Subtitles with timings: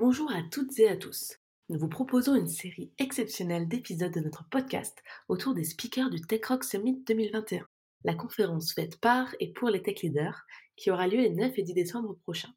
[0.00, 1.36] Bonjour à toutes et à tous.
[1.68, 6.40] Nous vous proposons une série exceptionnelle d'épisodes de notre podcast autour des speakers du Tech
[6.46, 7.66] Rock Summit 2021,
[8.04, 11.62] la conférence faite par et pour les tech leaders qui aura lieu les 9 et
[11.62, 12.54] 10 décembre prochains.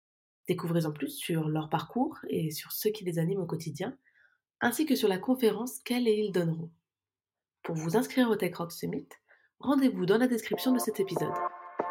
[0.47, 3.97] Découvrez en plus sur leur parcours et sur ceux qui les animent au quotidien,
[4.61, 6.71] ainsi que sur la conférence qu'elles et ils donneront.
[7.61, 9.09] Pour vous inscrire au Tech Rock Summit,
[9.59, 11.33] rendez-vous dans la description de cet épisode.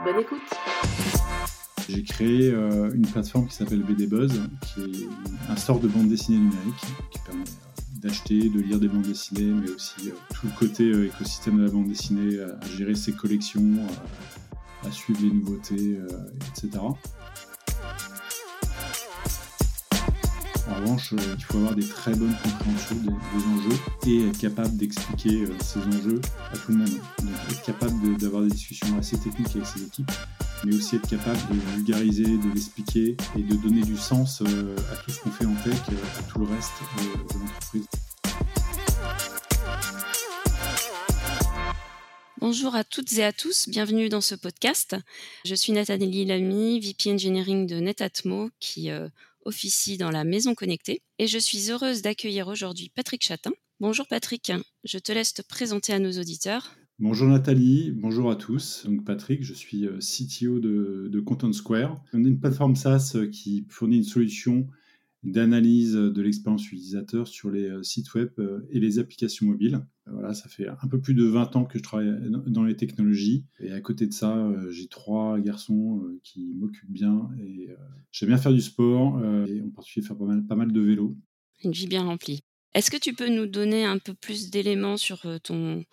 [0.03, 1.21] Bonne écoute
[1.89, 5.09] J'ai créé euh, une plateforme qui s'appelle BD Buzz, qui est
[5.51, 9.53] un sort de bande dessinée numérique qui permet euh, d'acheter, de lire des bandes dessinées,
[9.53, 13.79] mais aussi euh, tout le côté écosystème de la bande dessinée, à gérer ses collections,
[14.85, 15.99] à suivre les nouveautés,
[16.51, 16.71] etc.
[20.69, 25.45] En revanche, il faut avoir des très bonnes compréhensions des, enjeux et être capable d'expliquer
[25.61, 26.21] ces enjeux
[26.53, 26.89] à tout le monde.
[26.89, 30.11] Donc être capable d'avoir des discussions assez techniques avec ses équipes
[30.65, 34.97] mais aussi être capable de vulgariser, de l'expliquer et de donner du sens euh, à
[34.97, 37.87] tout ce qu'on fait en tech, euh, à tout le reste euh, de l'entreprise.
[42.41, 44.97] Bonjour à toutes et à tous, bienvenue dans ce podcast.
[45.45, 48.91] Je suis Nathalie Lamy, VP Engineering de Netatmo qui
[49.45, 53.53] officie dans la maison connectée et je suis heureuse d'accueillir aujourd'hui Patrick Chatin.
[53.79, 54.51] Bonjour Patrick,
[54.83, 56.75] je te laisse te présenter à nos auditeurs.
[57.03, 58.87] Bonjour Nathalie, bonjour à tous.
[58.87, 62.01] Donc Patrick, je suis euh, CTO de, Content Square.
[62.13, 64.69] On est une plateforme SaaS euh, qui fournit une solution
[65.25, 68.31] d'analyse de l'expérience utilisateur sur les euh, sites web
[68.71, 69.85] et les applications mobiles.
[70.07, 72.15] Voilà, ça fait un peu plus de 20 ans que je travaille
[72.47, 73.47] dans les technologies.
[73.59, 77.31] Et à côté de ça, j'ai trois garçons qui m'occupent bien.
[77.41, 77.69] Et
[78.13, 81.17] j'aime bien faire du sport et en particulier faire pas mal, pas mal de vélo.
[81.65, 82.45] Une vie bien remplie.
[82.75, 85.85] Est-ce que tu peux nous donner un peu plus d'éléments sur ton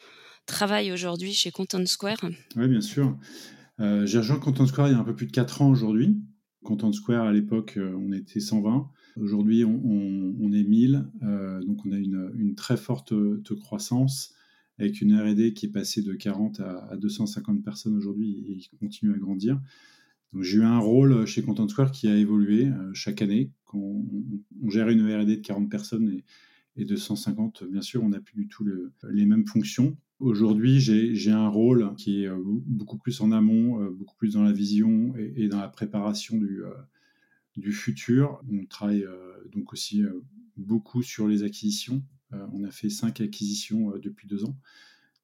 [0.50, 2.18] travaille aujourd'hui chez Content Square
[2.56, 3.18] Oui, bien sûr.
[3.80, 6.18] Euh, j'ai rejoint Content Square il y a un peu plus de 4 ans aujourd'hui.
[6.64, 8.90] Content Square, à l'époque, euh, on était 120.
[9.18, 11.06] Aujourd'hui, on, est 1000.
[11.24, 13.14] Euh, donc, on a une, très forte
[13.60, 14.34] croissance
[14.80, 19.14] avec une R&D qui est passée de 40 à, 250 personnes aujourd'hui et qui continue
[19.14, 19.62] à grandir.
[20.40, 23.52] J'ai eu un rôle chez Content Square qui a évolué chaque année.
[23.66, 26.24] Quand on, gère une R&D de 40 personnes et,
[26.76, 28.66] et 250, bien sûr, on n'a plus du tout
[29.12, 29.98] les mêmes fonctions.
[30.20, 34.44] Aujourd'hui, j'ai un rôle qui est euh, beaucoup plus en amont, euh, beaucoup plus dans
[34.44, 36.74] la vision et, dans la préparation du, euh,
[37.56, 38.42] du futur.
[38.52, 39.06] On travaille
[39.54, 40.04] donc aussi
[40.58, 42.04] beaucoup sur les acquisitions.
[42.32, 44.58] on a fait cinq acquisitions depuis deux ans.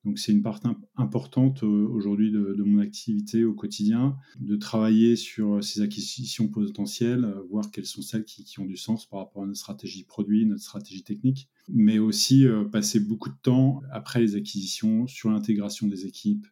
[0.05, 0.59] Donc c'est une part
[0.95, 7.85] importante aujourd'hui de, mon activité au quotidien, de travailler sur ces acquisitions potentielles, voir quelles
[7.85, 11.49] sont celles qui, ont du sens par rapport à notre stratégie produit, notre stratégie technique,
[11.69, 16.45] mais aussi passer beaucoup de temps après les acquisitions sur l'intégration des équipes,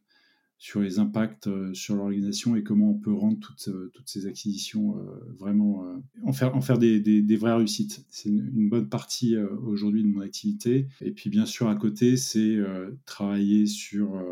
[0.63, 4.97] sur les impacts euh, sur l'organisation et comment on peut rendre toutes, euh, ces acquisitions
[4.97, 5.85] euh, vraiment,
[6.24, 8.06] en faire, des, vraies réussites.
[8.09, 10.88] C'est une, bonne partie aujourd'hui de mon activité.
[11.02, 12.57] Et puis bien sûr à côté, c'est
[13.06, 14.23] travailler sur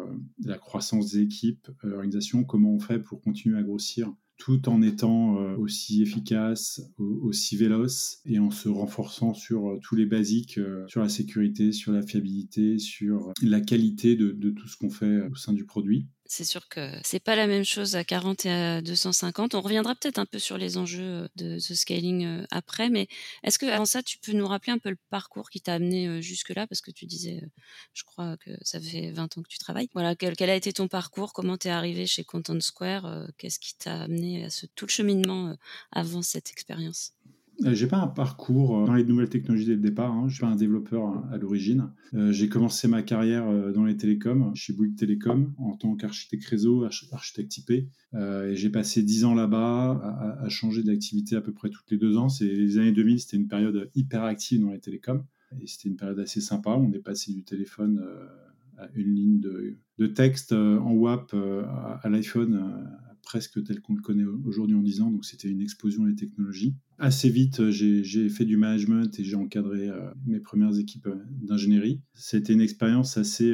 [0.45, 5.35] la croissance des équipes, l'organisation, comment on fait pour continuer à grossir tout en étant
[5.57, 11.71] aussi efficace, aussi véloce et en se renforçant sur tous les basiques, sur la sécurité,
[11.71, 16.07] sur la fiabilité, sur la qualité de tout ce qu'on fait au sein du produit.
[16.33, 19.53] C'est sûr que c'est pas la même chose à 40 et à 250.
[19.53, 23.09] On reviendra peut-être un peu sur les enjeux de ce scaling après, mais
[23.43, 26.21] est-ce que avant ça, tu peux nous rappeler un peu le parcours qui t'a amené
[26.21, 26.67] jusque-là?
[26.67, 27.43] Parce que tu disais,
[27.93, 29.89] je crois que ça fait 20 ans que tu travailles.
[29.93, 31.33] Voilà, quel, a été ton parcours?
[31.33, 33.27] Comment tu es arrivé chez Content Square?
[33.37, 35.57] Qu'est-ce qui t'a amené à ce, tout le cheminement
[35.91, 37.11] avant cette expérience?
[37.21, 40.11] euh, j'ai pas un parcours euh, dans les nouvelles technologies dès le départ.
[40.11, 40.27] Hein.
[40.27, 41.91] Je suis pas un développeur à l'origine.
[42.13, 46.85] Euh, j'ai commencé ma carrière dans les télécoms, chez Bouygues Télécom, en tant qu'architecte réseau,
[47.11, 47.71] architecte IP.
[47.71, 52.17] et j'ai passé dix ans là-bas à, changer d'activité à peu près toutes les deux
[52.17, 52.27] ans.
[52.41, 55.23] Les années 2000, c'était une période hyper active dans les télécoms.
[55.61, 56.71] Et c'était une période assez sympa.
[56.71, 58.01] On est passé du téléphone
[58.77, 62.89] à une ligne de, texte en WAP à l'iPhone
[63.21, 65.11] presque tel qu'on le connaît aujourd'hui en 10 ans.
[65.11, 66.75] Donc c'était une explosion des technologies.
[67.03, 71.15] Assez vite, euh, j'ai fait du management et j'ai encadré euh, mes premières équipes euh,
[71.41, 71.99] d'ingénierie.
[72.13, 73.51] C'était une expérience assez,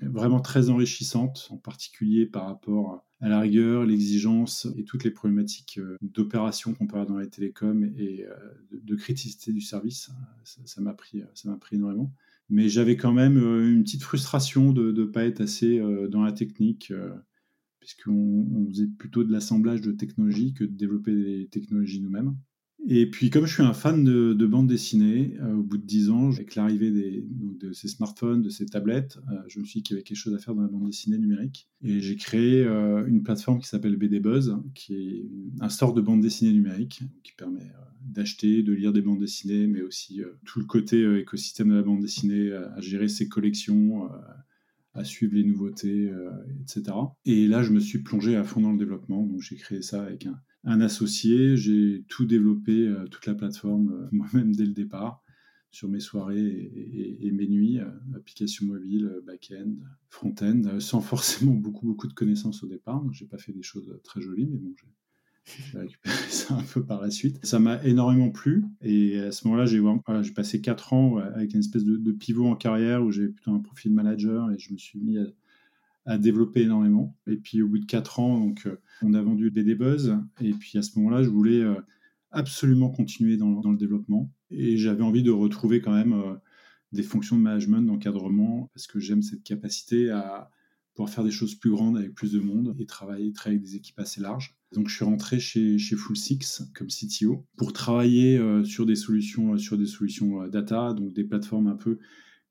[0.00, 5.80] vraiment très enrichissante, en particulier par rapport à la rigueur, l'exigence et toutes les problématiques
[6.02, 8.24] d'opération qu'on peut avoir dans les télécoms et
[8.70, 10.10] de, criticité du service.
[10.44, 12.12] Ça m'a pris, ça m'a pris énormément.
[12.48, 16.92] Mais j'avais quand même une petite frustration de ne pas être assez dans la technique
[17.84, 22.34] puisqu'on faisait plutôt de l'assemblage de technologies que de développer des technologies nous-mêmes.
[22.86, 26.30] Et puis, comme je suis un fan de, bande dessinée, au bout de dix ans,
[26.30, 30.02] avec l'arrivée de ces smartphones, de ces tablettes, je me suis dit qu'il y avait
[30.02, 31.68] quelque chose à faire dans la bande dessinée numérique.
[31.82, 32.66] Et j'ai créé
[33.06, 37.32] une plateforme qui s'appelle BD Buzz, qui est un store de bande dessinée numérique, qui
[37.32, 37.70] permet
[38.02, 42.00] d'acheter, de lire des bandes dessinées, mais aussi tout le côté écosystème de la bande
[42.00, 44.10] dessinée, à gérer ses collections,
[44.94, 46.10] à suivre les nouveautés,
[46.62, 46.96] etc.
[47.24, 49.24] Et là, je me suis plongé à fond dans le développement.
[49.26, 51.56] Donc, j'ai créé ça avec un, associé.
[51.56, 55.22] J'ai tout développé, euh, toute la plateforme euh, moi-même dès le départ,
[55.70, 56.70] sur mes soirées
[57.20, 59.74] et, mes nuits, euh, application mobile, back-end,
[60.08, 63.04] front-end, sans forcément beaucoup, beaucoup de connaissances au départ.
[63.12, 64.86] J'ai pas fait des choses très jolies, mais bon, j'ai
[65.74, 67.44] récupéré ça un peu par la suite.
[67.44, 71.84] Ça m'a énormément plu et à ce moment-là, j'ai passé 4 ans avec une espèce
[71.84, 74.98] de, de pivot en carrière où j'ai plutôt un profil manager et je me suis
[74.98, 75.18] mis
[76.06, 77.16] à, développer énormément.
[77.26, 80.18] Et puis au bout de quatre ans, donc, euh, on a vendu BD Buzz.
[80.40, 81.80] Et puis à ce moment-là, je voulais euh,
[82.30, 84.30] absolument continuer dans, le développement.
[84.50, 86.34] Et j'avais envie de retrouver quand même euh,
[86.92, 90.50] des fonctions de management, d'encadrement, parce que j'aime cette capacité à
[90.94, 93.76] pouvoir faire des choses plus grandes avec plus de monde et travailler, travailler avec des
[93.76, 94.56] équipes assez larges.
[94.74, 99.78] Donc je suis rentré chez, Full Six comme CTO pour travailler sur des solutions, sur
[99.78, 101.98] des solutions data, donc des plateformes un peu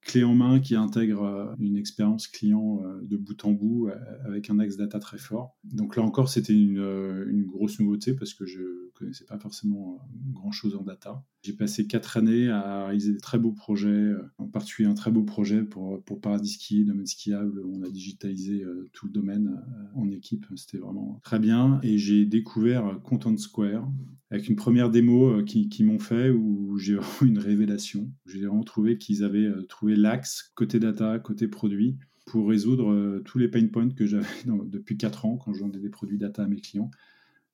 [0.03, 3.95] clé en main qui intègre euh, une expérience client euh, de bout en bout euh,
[4.25, 5.55] avec un axe data très fort.
[5.63, 9.99] Donc là encore, c'était une, grosse nouveauté parce que je ne connaissais pas forcément
[10.31, 11.23] grand-chose en data.
[11.43, 15.23] J'ai passé quatre années à réaliser des très beaux projets, en particulier un très beau
[15.23, 17.61] projet pour, pour Paradis Ski, domaine skiable.
[17.65, 19.61] On a digitalisé tout le domaine
[19.95, 20.45] en équipe.
[20.55, 21.79] C'était vraiment très bien.
[21.83, 23.87] Et j'ai découvert Content Square,
[24.33, 28.11] avec une première démo euh, qui, m'ont fait où j'ai vraiment une révélation.
[28.25, 29.63] J'ai vraiment trouvé qu'ils avaient euh,
[29.95, 34.25] l'axe côté data, côté produit pour résoudre euh, tous les pain points que j'avais
[34.65, 36.91] depuis 4 ans quand je vendais des produits data à mes clients,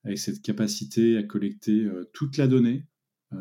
[0.03, 2.85] avec cette capacité à collecter toute la donnée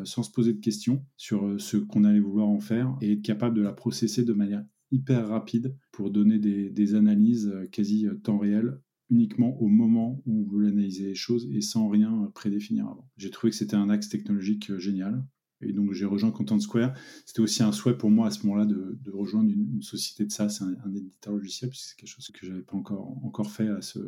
[0.03, 3.55] sans se poser de questions sur ce qu'on allait vouloir en faire et être capable
[3.55, 8.77] de la processer de manière hyper rapide pour donner des, analyses quasi temps réel
[9.09, 13.09] uniquement au moment où on veut analyser les choses et sans rien prédéfinir avant.
[13.17, 15.23] J'ai trouvé que c'était un axe technologique euh, génial.
[15.61, 16.93] Et donc j'ai rejoint Content Square.
[17.25, 20.59] C'était aussi un souhait pour moi à ce moment-là de, rejoindre une, société de SaaS,
[20.61, 23.67] un, un éditeur logiciel, puisque c'est quelque chose que je n'avais pas encore, encore fait
[23.67, 23.99] à ce,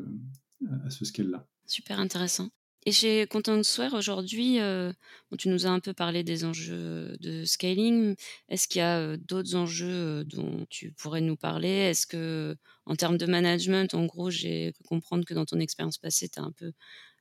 [0.85, 1.47] à ce scale-là.
[1.65, 2.49] Super intéressant.
[2.87, 4.91] Et chez Content Square aujourd'hui, euh,
[5.37, 8.15] tu nous as un peu parlé des enjeux de scaling.
[8.49, 11.69] Est-ce qu'il y a euh, d'autres enjeux euh, dont tu pourrais nous parler?
[11.69, 12.57] Est-ce que,
[12.87, 16.39] en termes de management, en gros, j'ai pu comprendre que dans ton expérience passée, tu
[16.39, 16.71] as un peu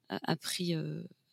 [0.09, 0.75] appris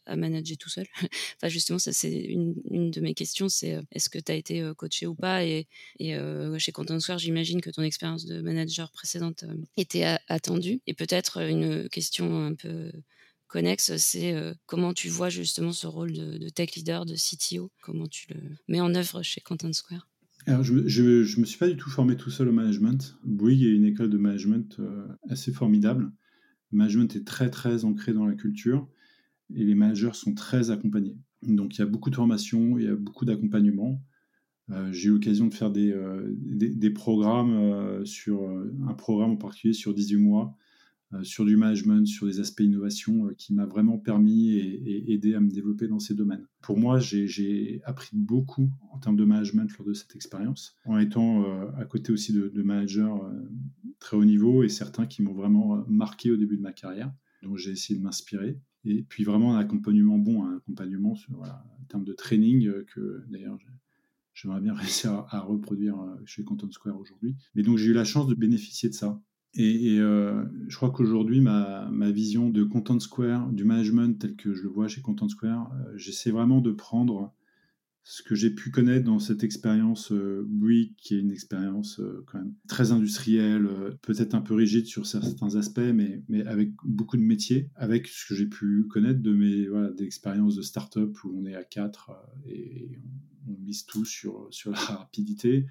[0.07, 0.85] à manager tout seul.
[1.35, 2.55] enfin, justement, ça, c'est une,
[2.91, 5.45] de mes questions, c'est est-ce que tu as été coaché ou pas?
[5.45, 5.67] Et,
[5.99, 6.17] et
[6.57, 9.45] chez Content Square, j'imagine que ton expérience de manager précédente
[9.75, 10.81] était attendue.
[10.87, 12.91] Et peut-être une question un peu
[13.47, 18.33] connexe, c'est comment tu vois justement ce rôle de, tech leader, de CTO, comment tu
[18.33, 20.09] le mets en œuvre chez Content Square?
[20.45, 23.17] Alors, je ne me suis pas du tout formé tout seul au management.
[23.25, 24.79] Bouygues est une école de management
[25.29, 26.11] assez formidable.
[26.71, 28.87] Le management est très, très ancré dans la culture
[29.53, 31.17] et les managers sont très accompagnés.
[31.43, 34.01] Donc, il y a beaucoup de formation, il y a beaucoup d'accompagnement.
[34.91, 35.95] j'ai eu l'occasion de faire des,
[36.35, 38.49] des programmes sur
[38.87, 40.57] un programme en particulier sur 18 mois
[41.13, 45.35] euh, sur du management, sur des aspects innovation euh, qui m'a vraiment permis et, aidé
[45.35, 46.45] à me développer dans ces domaines.
[46.61, 51.45] Pour moi, j'ai appris beaucoup en termes de management lors de cette expérience, en étant
[51.45, 53.13] euh, à côté aussi de, managers
[53.99, 57.13] très haut niveau et certains qui m'ont vraiment marqué au début de ma carrière.
[57.43, 58.59] Donc j'ai essayé de m'inspirer.
[58.85, 63.57] Et puis vraiment un accompagnement bon, un accompagnement en termes de training que d'ailleurs
[64.33, 67.35] j'aimerais bien réussir à, reproduire chez Content Square aujourd'hui.
[67.55, 69.21] Mais donc j'ai eu la chance de bénéficier de ça.
[69.53, 74.53] Et, euh, je crois qu'aujourd'hui, ma, ma, vision de Content Square, du management tel que
[74.53, 77.33] je le vois chez Content Square, euh, j'essaie vraiment de prendre
[78.09, 80.47] ce que j'ai pu connaître dans cette expérience euh,
[80.97, 83.67] qui est une expérience euh, quand même très industrielle,
[84.01, 88.25] peut-être un peu rigide sur certains aspects, mais, mais avec beaucoup de métiers, avec ce
[88.25, 92.11] que j'ai pu connaître de mes voilà, d'expériences de start-up où on est à quatre
[92.45, 92.97] et
[93.45, 95.65] on, on mise tout sur, sur la rapidité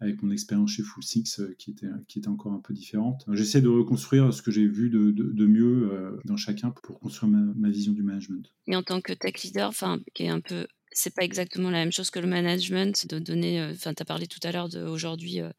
[0.00, 3.24] avec mon expérience chez Full Six euh, qui, était, qui était encore un peu différente.
[3.32, 7.30] J'essaie de reconstruire ce que j'ai vu de, de, mieux euh, dans chacun pour construire
[7.30, 8.52] ma, ma, vision du management.
[8.66, 10.66] Et en tant que tech leader, enfin, qui est un peu
[10.96, 14.06] c'est pas exactement la même chose que le management, de donner, euh, enfin, tu as
[14.06, 15.50] parlé tout à l'heure d'aujourd'hui, euh,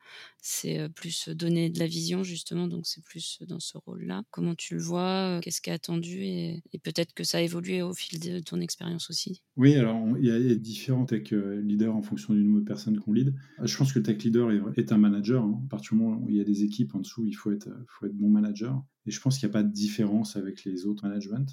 [0.42, 4.24] c'est euh, plus donner de la vision, justement, donc c'est plus dans ce rôle-là.
[4.32, 7.94] Comment tu le vois Qu'est-ce qui est attendu Et, peut-être que ça a évolué au
[7.94, 9.44] fil de ton expérience aussi?
[9.58, 13.14] Oui, alors il y, a différents tech leaders en fonction du nombre de personnes qu'on
[13.14, 13.36] lead.
[13.62, 15.44] Je pense que le tech leader est, un manager.
[15.44, 15.62] Hein.
[15.66, 17.70] À partir du moment où il y a des équipes en dessous, il faut être,
[17.88, 18.82] faut être bon manager.
[19.06, 21.46] Et je pense qu'il n'y a pas de différence avec les autres managements.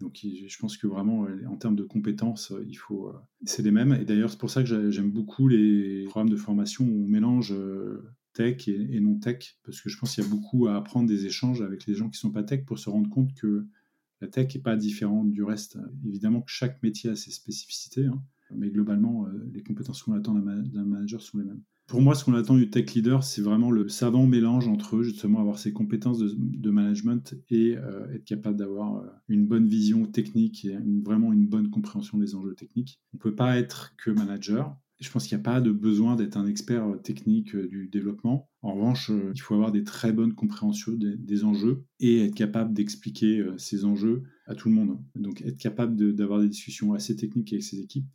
[0.00, 3.12] Donc je pense que vraiment, en termes de compétences, il faut,
[3.44, 3.92] c'est les mêmes.
[3.94, 7.54] Et d'ailleurs, c'est pour ça que j'aime beaucoup les programmes de formation où on mélange
[8.32, 11.26] tech et, non tech, parce que je pense qu'il y a beaucoup à apprendre des
[11.26, 13.66] échanges avec les gens qui ne sont pas tech pour se rendre compte que
[14.20, 15.78] la tech n'est pas différente du reste.
[16.04, 18.22] Évidemment que chaque métier a ses spécificités, hein,
[18.54, 21.62] mais globalement, les compétences qu'on attend d'un manager sont les mêmes.
[21.86, 25.40] Pour moi, ce qu'on attend du tech leader, c'est vraiment le savant mélange entre justement
[25.40, 30.64] avoir ses compétences de, management et euh, être capable d'avoir euh, une bonne vision technique
[30.64, 33.00] et vraiment une bonne compréhension des enjeux techniques.
[33.12, 34.74] On ne peut pas être que manager.
[35.00, 38.48] Je pense qu'il n'y a pas de besoin d'être un expert euh, technique du développement.
[38.62, 42.72] En revanche, il faut avoir des très bonnes compréhensions des, des enjeux et être capable
[42.72, 44.98] d'expliquer ces enjeux à tout le monde.
[45.16, 48.06] Donc être capable d'avoir des discussions assez techniques avec ses équipes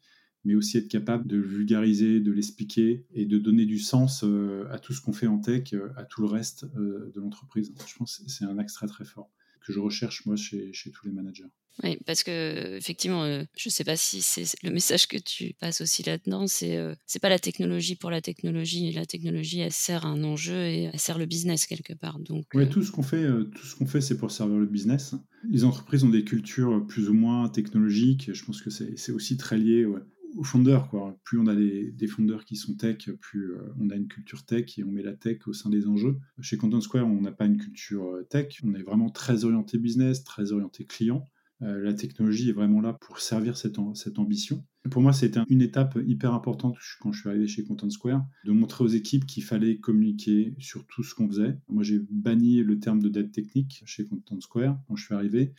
[0.45, 4.79] mais aussi être capable de vulgariser, de l'expliquer et de donner du sens euh, à
[4.79, 7.73] tout ce qu'on fait en tech, euh, à tout le reste euh, de l'entreprise.
[7.87, 9.29] Je pense que c'est un axe très très fort
[9.65, 11.43] que je recherche moi chez, chez tous les managers.
[11.83, 15.79] Oui, parce que effectivement, je ne sais pas si c'est le message que tu passes
[15.79, 18.91] aussi là-dedans, c'est c'est pas la technologie pour la technologie.
[18.91, 22.19] La technologie, elle sert un enjeu et elle sert le business quelque part.
[22.19, 25.15] Donc, oui, tout ce qu'on fait, tout ce qu'on fait, c'est pour servir le business.
[25.49, 28.33] Les entreprises ont des cultures plus ou moins technologiques.
[28.33, 30.01] Je pense que c'est aussi très lié ouais,
[30.35, 30.89] aux fondeurs.
[30.89, 31.17] Quoi.
[31.23, 34.77] Plus on a des, fondeurs qui sont tech, plus euh, on a une culture tech
[34.77, 36.17] et on met la tech au sein des enjeux.
[36.41, 39.77] Chez Content Square, on n'a pas une culture euh, tech, on est vraiment très orienté
[39.77, 41.25] business, très orienté client.
[41.61, 44.65] Euh, la technologie est vraiment là pour servir cette, cette ambition.
[44.89, 48.51] pour moi, c'était une étape hyper importante quand je suis arrivé chez Content Square, de
[48.51, 51.57] montrer aux équipes qu'il fallait communiquer sur tout ce qu'on faisait.
[51.67, 55.53] Moi, j'ai banni le terme de dette technique chez Content Square quand je suis arrivé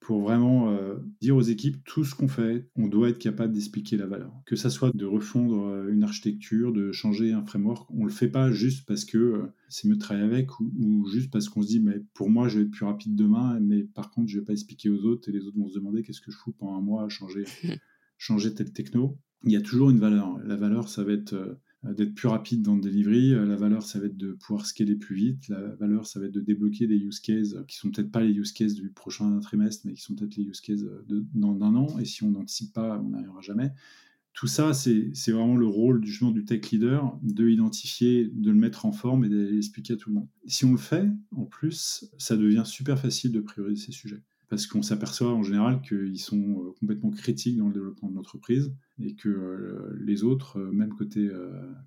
[0.00, 3.98] pour vraiment euh, dire aux équipes tout ce qu'on fait, on doit être capable d'expliquer
[3.98, 4.32] la valeur.
[4.46, 8.28] Que ça soit de refondre euh, une architecture, de changer un framework, on le fait
[8.28, 11.68] pas juste parce que euh, c'est mieux de travailler avec ou, juste parce qu'on se
[11.68, 14.44] dit mais pour moi je vais être plus rapide demain, mais par contre je vais
[14.44, 16.76] pas expliquer aux autres et les autres vont se demander qu'est-ce que je fous pendant
[16.76, 17.44] un mois à changer,
[18.18, 19.18] changer telle techno.
[19.44, 20.38] Il y a toujours une valeur.
[20.44, 23.32] La valeur ça va être euh, d'être plus rapide dans le delivery.
[23.34, 25.48] Euh, la valeur, ça va être de pouvoir scaler plus vite.
[25.48, 28.32] La valeur, ça va être de débloquer des use cases qui sont peut-être pas les
[28.32, 31.98] use cases du prochain trimestre, mais qui sont peut-être les use cases d'un an.
[31.98, 33.72] Et si on n'anticipe pas, on n'arrivera jamais.
[34.32, 38.86] Tout ça, c'est vraiment le rôle du, du tech leader, de identifier, de le mettre
[38.86, 40.28] en forme et d'expliquer à tout le monde.
[40.46, 44.66] Si on le fait, en plus, ça devient super facile de prioriser ces sujets parce
[44.66, 49.14] qu'on s'aperçoit en général qu'ils sont euh, complètement critiques dans le développement de l'entreprise et
[49.14, 51.30] que euh, les autres, euh, même côté,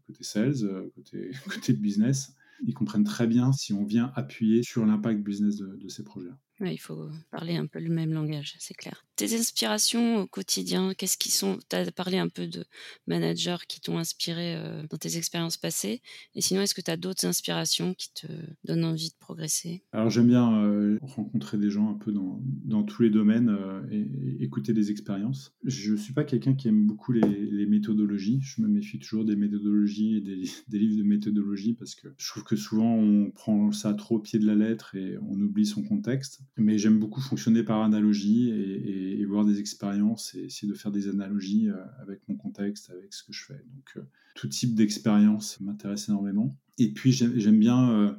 [0.08, 0.56] côté sales,
[1.46, 2.34] côté, business,
[2.66, 6.32] ils comprennent très bien si on vient appuyer sur l'impact business de, de ces projets
[6.62, 9.06] il faut parler un peu le même langage, c'est clair.
[9.16, 12.66] Tes inspirations au quotidien, qu'est-ce qui sont Tu as parlé un peu de
[13.08, 16.02] managers qui t'ont inspiré euh, dans tes expériences passées.
[16.36, 18.28] Et sinon, est-ce que tu as d'autres inspirations qui te
[18.64, 19.84] donnent envie de progresser?
[19.92, 23.82] Alors, j'aime bien euh, rencontrer des gens un peu dans, dans tous les domaines euh,
[23.92, 25.54] et, écouter des expériences.
[25.64, 28.40] Je ne suis pas quelqu'un qui aime beaucoup les, méthodologies.
[28.42, 32.30] Je me méfie toujours des méthodologies et des, des livres de méthodologie parce que je
[32.30, 35.66] trouve que souvent on prend ça trop au pied de la lettre et on oublie
[35.66, 40.78] son contexte mais j'aime beaucoup fonctionner par analogie et, voir des expériences et essayer de
[40.78, 43.64] faire des analogies euh, avec mon contexte, avec ce que je fais.
[43.74, 44.02] Donc, euh,
[44.36, 46.56] tout type d'expérience m'intéresse énormément.
[46.78, 48.14] Et puis, j'aime bien euh,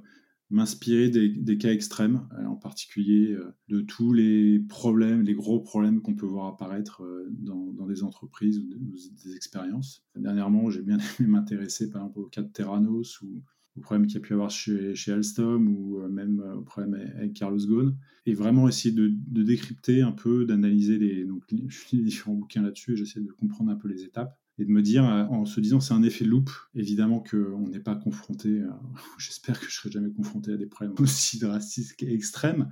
[0.51, 3.37] m'inspirer des, cas extrêmes, en particulier
[3.69, 8.67] de tous les problèmes, les gros problèmes qu'on peut voir apparaître dans, des entreprises ou
[8.67, 10.05] des, expériences.
[10.17, 13.43] Dernièrement, j'ai bien aimé m'intéresser par exemple au cas de Terranos ou
[13.77, 16.95] au problème qu'il y a pu avoir chez, Alstom ou euh, même euh, au problème
[17.17, 19.13] avec Carlos Ghosn, et vraiment essayer de,
[19.43, 23.89] décrypter un peu, d'analyser les, les différents bouquins là-dessus, et j'essaie de comprendre un peu
[23.89, 27.21] les étapes et de me dire, euh, en se disant c'est un effet loop, évidemment
[27.21, 28.63] qu'on n'est pas confronté,
[29.19, 32.69] j'espère que je serai jamais confronté à des problèmes aussi drastiques et extrêmes,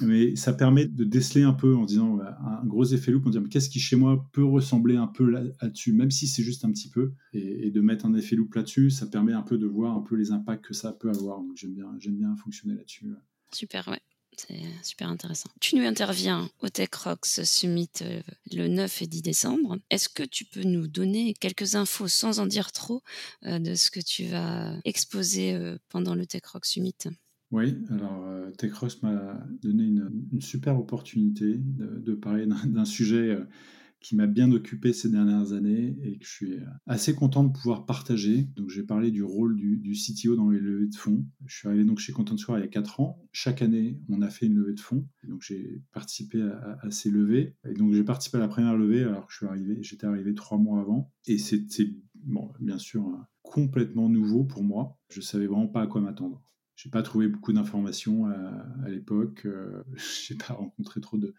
[0.00, 3.44] mais ça permet de déceler un peu en disant un gros effet loop, en disant
[3.44, 6.88] qu'est-ce qui chez moi peut ressembler un peu là-dessus, même si c'est juste un petit
[6.88, 10.00] peu, et, de mettre un effet loop là-dessus, ça permet un peu de voir un
[10.00, 11.40] peu les impacts que ça peut avoir.
[11.40, 13.06] Donc j'aime bien, j'aime bien fonctionner là-dessus.
[13.52, 14.00] Super, ouais.
[14.38, 15.50] C'est super intéressant.
[15.60, 18.20] Tu nous interviens au Tech Rocks Summit euh,
[18.52, 19.78] le 9 et 10 décembre.
[19.90, 23.02] Est-ce que tu peux nous donner quelques infos sans en dire trop
[23.46, 26.94] euh, de ce que tu vas exposer euh, pendant le Tech Rocks Summit?
[27.50, 28.24] Oui, alors
[28.58, 33.38] Tech Rocks m'a donné une, super opportunité de parler d'un sujet
[34.00, 37.84] qui m'a bien occupé ces dernières années et que je suis assez content de pouvoir
[37.84, 38.48] partager.
[38.56, 41.26] Donc j'ai parlé du rôle du, CTO dans les levées de fonds.
[41.46, 43.22] Je suis arrivé donc chez Content Square il y a 4 ans.
[43.32, 45.06] Chaque année, on a fait une levée de fonds.
[45.26, 47.56] Donc j'ai participé à, ces levées.
[47.68, 50.34] Et donc j'ai participé à la première levée alors que je suis arrivé, j'étais arrivé
[50.34, 51.12] trois mois avant.
[51.26, 53.04] Et c'était bon, bien sûr
[53.48, 54.98] complètement nouveau pour moi.
[55.10, 56.42] Je savais vraiment pas à quoi m'attendre.
[56.76, 59.42] J'ai pas trouvé beaucoup d'informations à, l'époque.
[59.46, 59.82] Euh,
[60.26, 61.34] j'ai pas rencontré trop de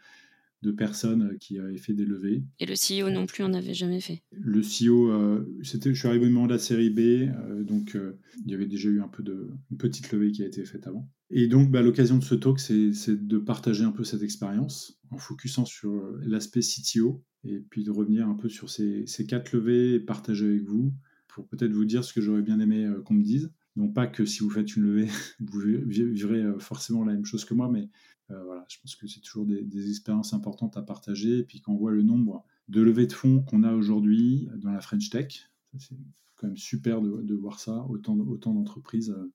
[0.62, 2.44] de personnes qui avaient fait des levées.
[2.60, 4.22] Et le CEO non plus en avait jamais fait.
[4.32, 7.30] Le CEO, c'était, je suis arrivé au moment de la série B,
[7.66, 7.98] donc
[8.46, 10.88] il y avait déjà eu un peu de une petite levée qui a été faite
[10.88, 11.10] avant.
[11.30, 15.18] Et donc, bah, l'occasion de ce talk, c'est de partager un peu cette expérience en
[15.18, 19.96] focusant sur l'aspect CTO et puis de revenir un peu sur ces, ces quatre levées
[19.96, 20.94] et partager avec vous
[21.28, 23.52] pour peut-être vous dire ce que j'aurais bien aimé qu'on me dise.
[23.76, 25.08] Non pas que si vous faites une levée,
[25.40, 29.22] vous vivrez forcément la même chose que moi, mais euh, voilà, je pense que c'est
[29.22, 31.40] toujours des, expériences importantes à partager.
[31.40, 34.72] Et puis quand on voit le nombre de levées de fonds qu'on a aujourd'hui dans
[34.72, 35.96] la French Tech, c'est
[36.36, 39.32] quand même super de, voir ça, autant, autant d'entreprises euh,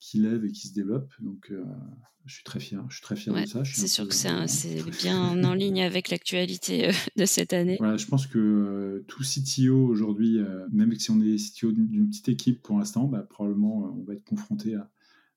[0.00, 1.12] qui lèvent et qui se développent.
[1.20, 1.64] Donc, euh,
[2.24, 2.84] je suis très fier.
[2.88, 3.64] Je suis très fier de ça.
[3.64, 7.76] C'est sûr que c'est bien en ligne avec l'actualité de cette année.
[7.78, 10.38] Voilà, je pense que tout CTO aujourd'hui,
[10.70, 14.24] même si on est CTO d'une petite équipe pour l'instant, bah, probablement on va être
[14.24, 14.90] confronté à,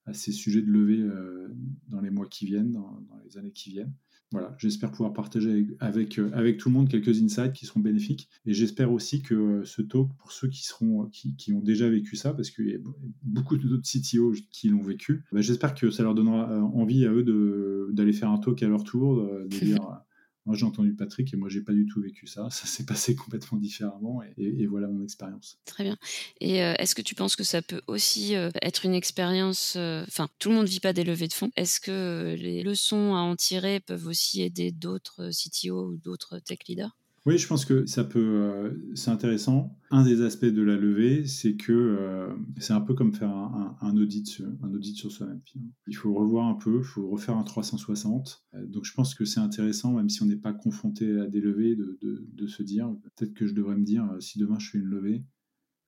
[0.05, 1.47] à ces sujets de levée euh,
[1.87, 3.93] dans les mois qui viennent, dans, les années qui viennent.
[4.31, 8.29] Voilà, j'espère pouvoir partager avec, euh, avec, tout le monde quelques insights qui seront bénéfiques.
[8.45, 11.89] Et j'espère aussi que euh, ce talk, pour ceux qui, seront, qui, qui ont déjà
[11.89, 12.79] vécu ça, parce qu'il y a
[13.23, 17.89] beaucoup d'autres CTO qui l'ont vécu, bah, j'espère que ça leur donnera envie à eux
[17.91, 20.01] d'aller faire un talk à leur tour, de dire
[20.45, 22.49] moi, j'ai entendu Patrick et moi, j'ai pas du tout vécu ça.
[22.49, 25.59] Ça s'est passé complètement différemment et, voilà mon expérience.
[25.65, 25.97] Très bien.
[26.39, 30.03] Et euh, est-ce que tu penses que ça peut aussi euh, être une expérience euh,
[30.07, 31.51] Enfin, tout le monde vit pas des levées de fonds.
[31.55, 36.59] Est-ce que les leçons à en tirer peuvent aussi aider d'autres CTO ou d'autres tech
[36.67, 36.95] leaders?
[37.27, 39.77] Oui, je pense que ça peut, euh, c'est intéressant.
[39.91, 43.95] Un des aspects de la levée, c'est que euh, c'est un peu comme faire un,
[43.95, 45.41] audit, sur, un audit sur soi-même.
[45.85, 48.43] Il faut revoir un peu, il faut refaire un 360.
[48.55, 51.41] Euh, donc je pense que c'est intéressant, même si on n'est pas confronté à des
[51.41, 54.79] levées, de, de se dire, peut-être que je devrais me dire, si demain je fais
[54.79, 55.23] une levée,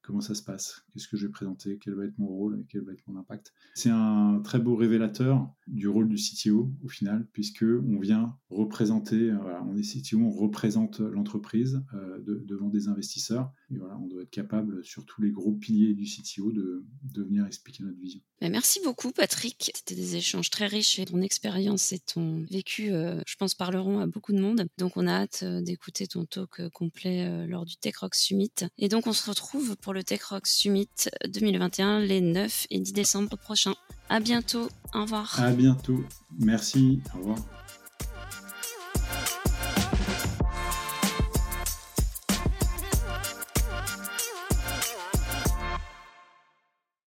[0.03, 2.63] comment ça se passe, qu'est-ce que je vais présenter, quel va être mon rôle?
[2.69, 3.53] Quel va être mon impact?
[3.73, 9.31] C'est un très beau révélateur du rôle du CTO au final, puisque on vient représenter,
[9.31, 14.23] euh, on est CTO, on représente l'entreprise euh, devant des investisseurs, et voilà, on doit
[14.23, 18.19] être capable sur tous les gros piliers du CTO de, de venir expliquer notre vision.
[18.41, 22.91] Bah, merci beaucoup Patrick, c'était des échanges très riches et ton expérience et ton vécu,
[22.91, 24.67] euh, je pense, parleront à beaucoup de monde.
[24.77, 28.51] Donc on a hâte d'écouter ton talk complet lors du Tech Rock Summit.
[28.77, 30.89] Et donc on se retrouve pour le Tech Rock Summit
[31.27, 33.75] 2021 les 9 et 10 décembre prochains.
[34.09, 34.69] À bientôt.
[34.93, 35.39] Au revoir.
[35.39, 36.03] À bientôt.
[36.37, 37.01] Merci.
[37.15, 37.62] Au revoir.